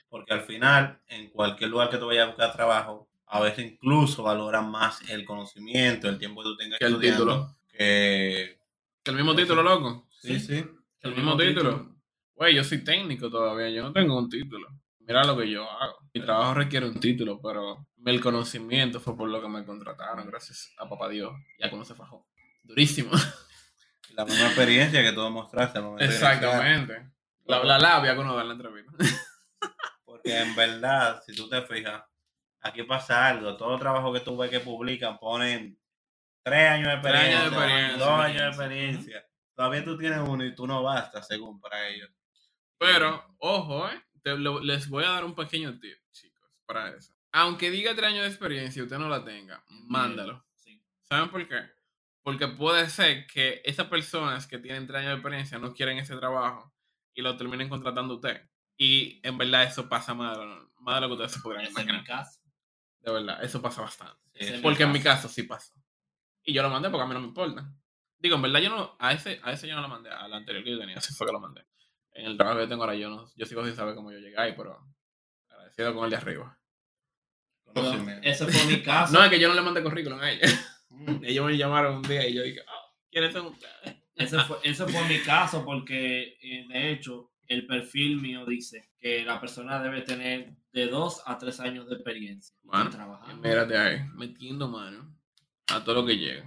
[0.09, 4.23] porque al final, en cualquier lugar que tú vayas a buscar trabajo, a veces incluso
[4.23, 7.55] valoran más el conocimiento, el tiempo que tú tengas que el título.
[7.69, 8.58] Que,
[9.09, 10.07] que el mismo título, loco.
[10.21, 10.63] Sí, sí.
[11.01, 11.97] Que el mismo título.
[12.35, 14.69] Güey, yo soy técnico todavía, yo no tengo un título.
[15.01, 16.01] Mira lo que yo hago.
[16.13, 20.75] Mi trabajo requiere un título, pero el conocimiento fue por lo que me contrataron, gracias
[20.77, 21.33] a papá Dios.
[21.59, 22.29] Ya como se fajó.
[22.63, 23.11] Durísimo.
[24.15, 25.81] La misma experiencia que tú demostraste.
[26.01, 27.11] Exactamente.
[27.47, 28.93] La, la, labia que uno da en la entrevista.
[30.05, 32.03] Porque en verdad, si tú te fijas,
[32.61, 33.57] aquí pasa algo.
[33.57, 35.79] Todo trabajo que tú ves que publican ponen
[36.49, 39.27] tres años de experiencia, años de experiencia dos años de experiencia.
[39.55, 42.11] Todavía tú tienes uno y tú no basta, según para ellos.
[42.79, 44.03] Pero, ojo, ¿eh?
[44.63, 47.13] les voy a dar un pequeño tip, chicos, para eso.
[47.33, 50.45] Aunque diga tres años de experiencia y usted no la tenga, mándalo.
[51.03, 51.63] ¿Saben por qué?
[52.23, 56.17] Porque puede ser que esas personas que tienen tres años de experiencia no quieren ese
[56.17, 56.73] trabajo
[57.15, 58.49] y lo terminen contratando usted.
[58.77, 61.71] Y en verdad eso pasa más de lo, más de lo que ustedes se podrían
[61.71, 61.97] imaginar.
[61.97, 62.41] En mi caso.
[63.01, 64.61] De verdad, eso pasa bastante.
[64.63, 65.73] porque en mi caso sí pasó.
[66.49, 67.71] Y yo lo mandé porque a mí no me importa.
[68.19, 70.65] Digo, en verdad yo no, a ese, a ese yo no lo mandé, al anterior
[70.65, 71.67] que yo tenía, así fue que lo mandé.
[72.13, 74.41] En el trabajo que tengo ahora yo no, yo sigo sin saber cómo yo llegué
[74.41, 74.83] ahí, pero
[75.51, 76.59] agradecido con el de arriba.
[78.23, 79.13] ese fue mi caso.
[79.13, 80.49] No, es que yo no le mandé currículum a ella.
[80.89, 81.23] Mm.
[81.23, 83.99] Ellos me llamaron un día y yo dije, oh, ¿quiénes son ustedes?
[84.15, 89.23] Ese fue, ese fue mi caso porque, eh, de hecho, el perfil mío dice que
[89.23, 93.47] la persona debe tener de dos a tres años de experiencia bueno, trabajando.
[93.47, 95.18] Mírate ahí, metiendo mano
[95.71, 96.45] a todo lo que llega.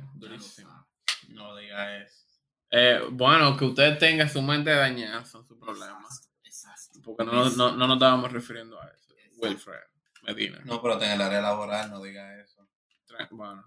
[1.29, 2.21] No diga eso.
[2.69, 6.07] Eh, bueno, que usted tenga su mente dañada son su problema.
[6.43, 6.99] Exacto.
[7.03, 9.13] Porque no, no, no, nos estábamos refiriendo a eso.
[9.37, 9.79] Wilfred
[10.23, 10.61] Medina.
[10.65, 12.67] No, pero en el área laboral no diga eso.
[13.31, 13.65] Bueno,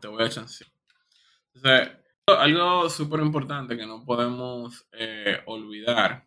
[0.00, 0.70] te voy a chancear.
[1.54, 1.96] Entonces,
[2.26, 6.26] algo súper importante que no podemos eh, olvidar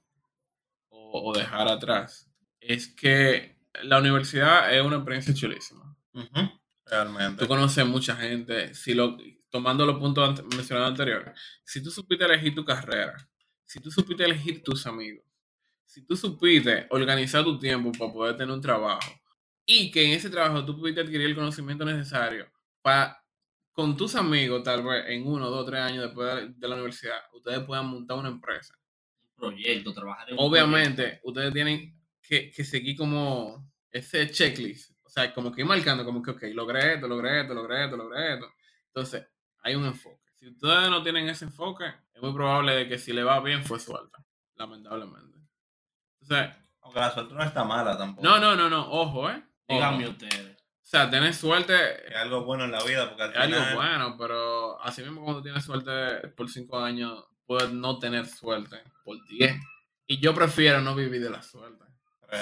[0.89, 5.95] o, dejar atrás es que la universidad es una experiencia chulísima.
[6.89, 7.41] Realmente.
[7.41, 8.73] Tú conoces mucha gente.
[8.73, 9.17] Si lo,
[9.49, 13.15] tomando los puntos mencionados anteriores, si tú supiste elegir tu carrera,
[13.65, 15.25] si tú supiste elegir tus amigos,
[15.85, 19.11] si tú supiste organizar tu tiempo para poder tener un trabajo
[19.65, 22.47] y que en ese trabajo tú pudiste adquirir el conocimiento necesario
[22.81, 23.21] para
[23.77, 27.59] con tus amigos, tal vez en uno, dos, tres años después de la universidad, ustedes
[27.59, 28.73] puedan montar una empresa.
[29.29, 34.96] Un proyecto, trabajar en Obviamente, ustedes tienen que, que, seguir como ese checklist.
[35.17, 38.35] Sea, como que ir marcando, como que, ok, logré esto, logré esto, logré esto, logré
[38.35, 38.53] esto.
[38.85, 39.27] Entonces,
[39.63, 40.23] hay un enfoque.
[40.39, 43.63] Si ustedes no tienen ese enfoque, es muy probable de que si le va bien
[43.63, 44.23] fue suelta,
[44.57, 45.39] lamentablemente.
[46.21, 48.27] Entonces, aunque la suerte no está mala tampoco.
[48.27, 49.43] No, no, no, no, ojo, ¿eh?
[49.67, 50.55] Díganme ustedes.
[50.55, 52.07] O sea, tener suerte.
[52.07, 53.09] Es algo bueno en la vida.
[53.09, 57.71] Porque al es algo bueno, pero así mismo cuando tienes suerte por cinco años, puedes
[57.71, 59.59] no tener suerte por diez.
[60.05, 61.85] Y yo prefiero no vivir de la suerte,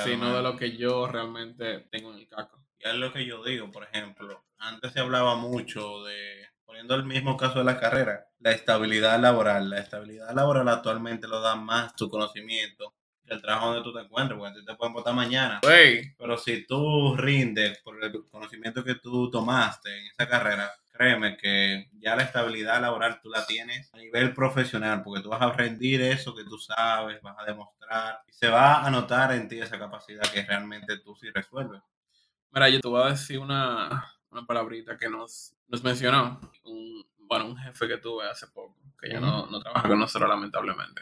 [0.04, 2.64] sino de lo que yo realmente tengo en el caco.
[2.80, 4.46] Y es lo que yo digo, por ejemplo.
[4.58, 9.70] Antes se hablaba mucho de, poniendo el mismo caso de la carrera, la estabilidad laboral.
[9.70, 12.94] La estabilidad laboral actualmente lo da más tu conocimiento
[13.28, 15.60] el trabajo donde tú te encuentres, porque te pueden votar mañana.
[16.18, 21.90] Pero si tú rindes por el conocimiento que tú tomaste en esa carrera, créeme que
[21.94, 26.02] ya la estabilidad laboral tú la tienes a nivel profesional, porque tú vas a rendir
[26.02, 29.80] eso que tú sabes, vas a demostrar y se va a notar en ti esa
[29.80, 31.82] capacidad que realmente tú sí resuelves.
[32.56, 37.48] Mira, yo te voy a decir una, una palabrita que nos, nos mencionó un, bueno,
[37.48, 41.02] un jefe que tuve hace poco, que ya no, no trabaja con nosotros lamentablemente.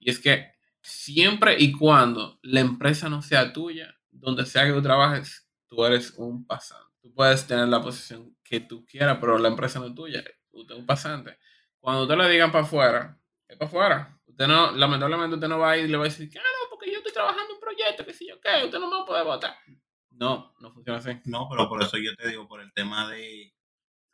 [0.00, 4.80] Y es que siempre y cuando la empresa no sea tuya, donde sea que tú
[4.80, 6.90] trabajes, tú eres un pasante.
[7.02, 10.24] Tú puedes tener la posición que tú quieras, pero la empresa no es tuya.
[10.52, 11.38] Usted es un pasante.
[11.80, 14.20] Cuando usted le digan para afuera, es para afuera.
[14.24, 16.70] Usted no, lamentablemente usted no va a ir y le va a decir, ah, no,
[16.70, 19.02] porque yo estoy trabajando en un proyecto, que si yo qué, usted no me va
[19.02, 19.54] a poder votar.
[20.14, 21.20] No, no funciona así.
[21.24, 23.52] No, pero por eso yo te digo, por el tema de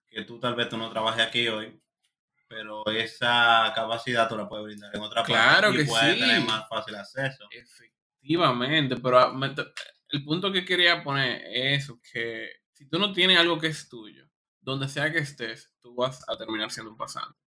[0.08, 1.80] que tú tal vez tú no trabajes aquí hoy,
[2.48, 6.20] pero esa capacidad tú la puedes brindar en otra claro parte que y puedes sí.
[6.20, 7.44] tener más fácil acceso.
[7.50, 9.54] Efectivamente, pero ah,
[10.08, 14.26] el punto que quería poner es que si tú no tienes algo que es tuyo,
[14.60, 17.38] donde sea que estés, tú vas a terminar siendo un pasante.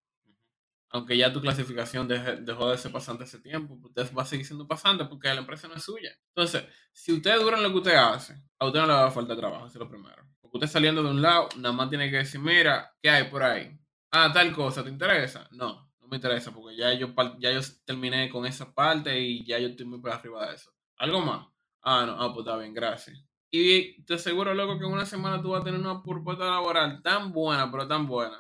[0.94, 4.68] Aunque ya tu clasificación dejó de ser pasante hace tiempo, usted va a seguir siendo
[4.68, 6.16] pasante porque la empresa no es suya.
[6.28, 9.12] Entonces, si usted dura en lo que usted hace, a usted no le va a
[9.12, 10.24] faltar trabajo, eso es lo primero.
[10.40, 13.42] Porque usted saliendo de un lado, nada más tiene que decir, mira, ¿qué hay por
[13.42, 13.76] ahí?
[14.12, 15.48] Ah, tal cosa, ¿te interesa?
[15.50, 19.58] No, no me interesa porque ya yo, ya yo terminé con esa parte y ya
[19.58, 20.72] yo estoy muy por arriba de eso.
[20.98, 21.48] ¿Algo más?
[21.82, 23.20] Ah, no, ah, pues está bien, gracias.
[23.50, 27.02] Y te aseguro, loco, que en una semana tú vas a tener una propuesta laboral
[27.02, 28.38] tan buena, pero tan buena,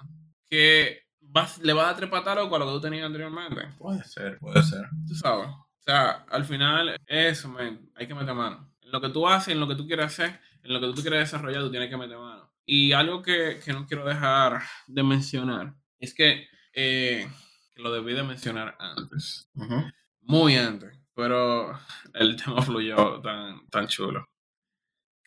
[0.47, 1.02] que
[1.33, 3.67] vas, le vas a dar tres loco a lo que tú tenías anteriormente.
[3.77, 4.87] Puede ser, puede ser.
[5.07, 5.47] Tú sabes.
[5.47, 8.71] O sea, al final, eso, man, hay que meter mano.
[8.81, 11.01] En lo que tú haces, en lo que tú quieres hacer, en lo que tú
[11.01, 12.53] quieres desarrollar, tú tienes que meter mano.
[12.65, 17.27] Y algo que, que no quiero dejar de mencionar es que, eh,
[17.75, 19.49] que lo debí de mencionar antes.
[20.21, 20.97] Muy antes.
[21.15, 21.77] Pero
[22.13, 24.25] el tema fluyó tan, tan chulo.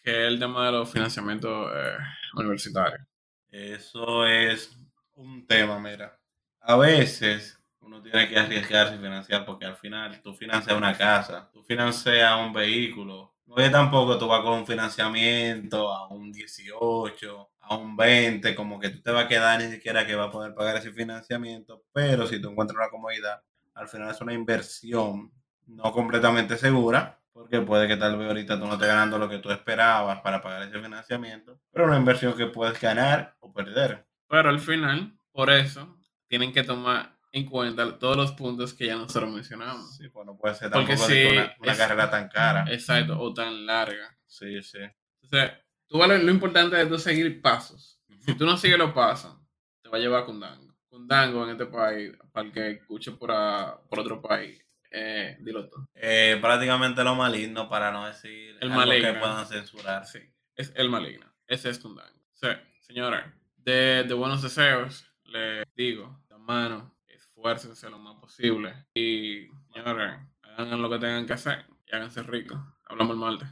[0.03, 1.97] Que es el tema de los financiamientos eh,
[2.35, 3.07] universitarios.
[3.51, 4.86] Eso es
[5.17, 6.19] un tema, mira.
[6.61, 11.51] A veces uno tiene que arriesgarse y financiar porque al final tú financias una casa,
[11.53, 13.35] tú financias un vehículo.
[13.47, 18.79] No es tampoco tú vas con un financiamiento a un 18, a un 20, como
[18.81, 21.85] que tú te vas a quedar ni siquiera que vas a poder pagar ese financiamiento,
[21.93, 23.41] pero si tú encuentras una comodidad,
[23.75, 25.33] al final es una inversión
[25.67, 29.39] no completamente segura, porque puede que tal vez ahorita tú no estés ganando lo que
[29.39, 34.06] tú esperabas para pagar ese financiamiento, pero una inversión que puedes ganar o perder.
[34.29, 38.97] Pero al final, por eso, tienen que tomar en cuenta todos los puntos que ya
[38.97, 39.97] nosotros mencionamos.
[39.97, 42.29] Sí, pues no puede ser Porque tampoco de que sí, una, una es- carrera tan
[42.29, 42.65] cara.
[42.73, 44.17] Exacto, o tan larga.
[44.27, 44.79] Sí, sí.
[45.23, 45.53] Entonces,
[45.87, 48.01] tú vale, lo importante es tú seguir pasos.
[48.21, 49.37] Si tú no sigues los pasos,
[49.83, 50.75] te va a llevar a Cundango.
[50.89, 54.59] Cundango en este país, para el que escuche por, a- por otro país,
[54.91, 55.87] eh, dilo tú.
[55.95, 59.21] Eh, prácticamente lo maligno para no decir El algo que maligno.
[59.21, 60.07] puedan censurar.
[60.07, 60.21] Sí,
[60.55, 61.27] es el maligno.
[61.47, 62.19] Ese es Cundango.
[62.33, 62.49] Sí,
[62.81, 63.33] señora,
[63.67, 68.87] de, de buenos deseos, le digo, de mano, esfuércense lo más posible.
[68.95, 72.59] Y, señores, hagan lo que tengan que hacer y háganse ricos.
[72.89, 73.49] Hablamos el martes.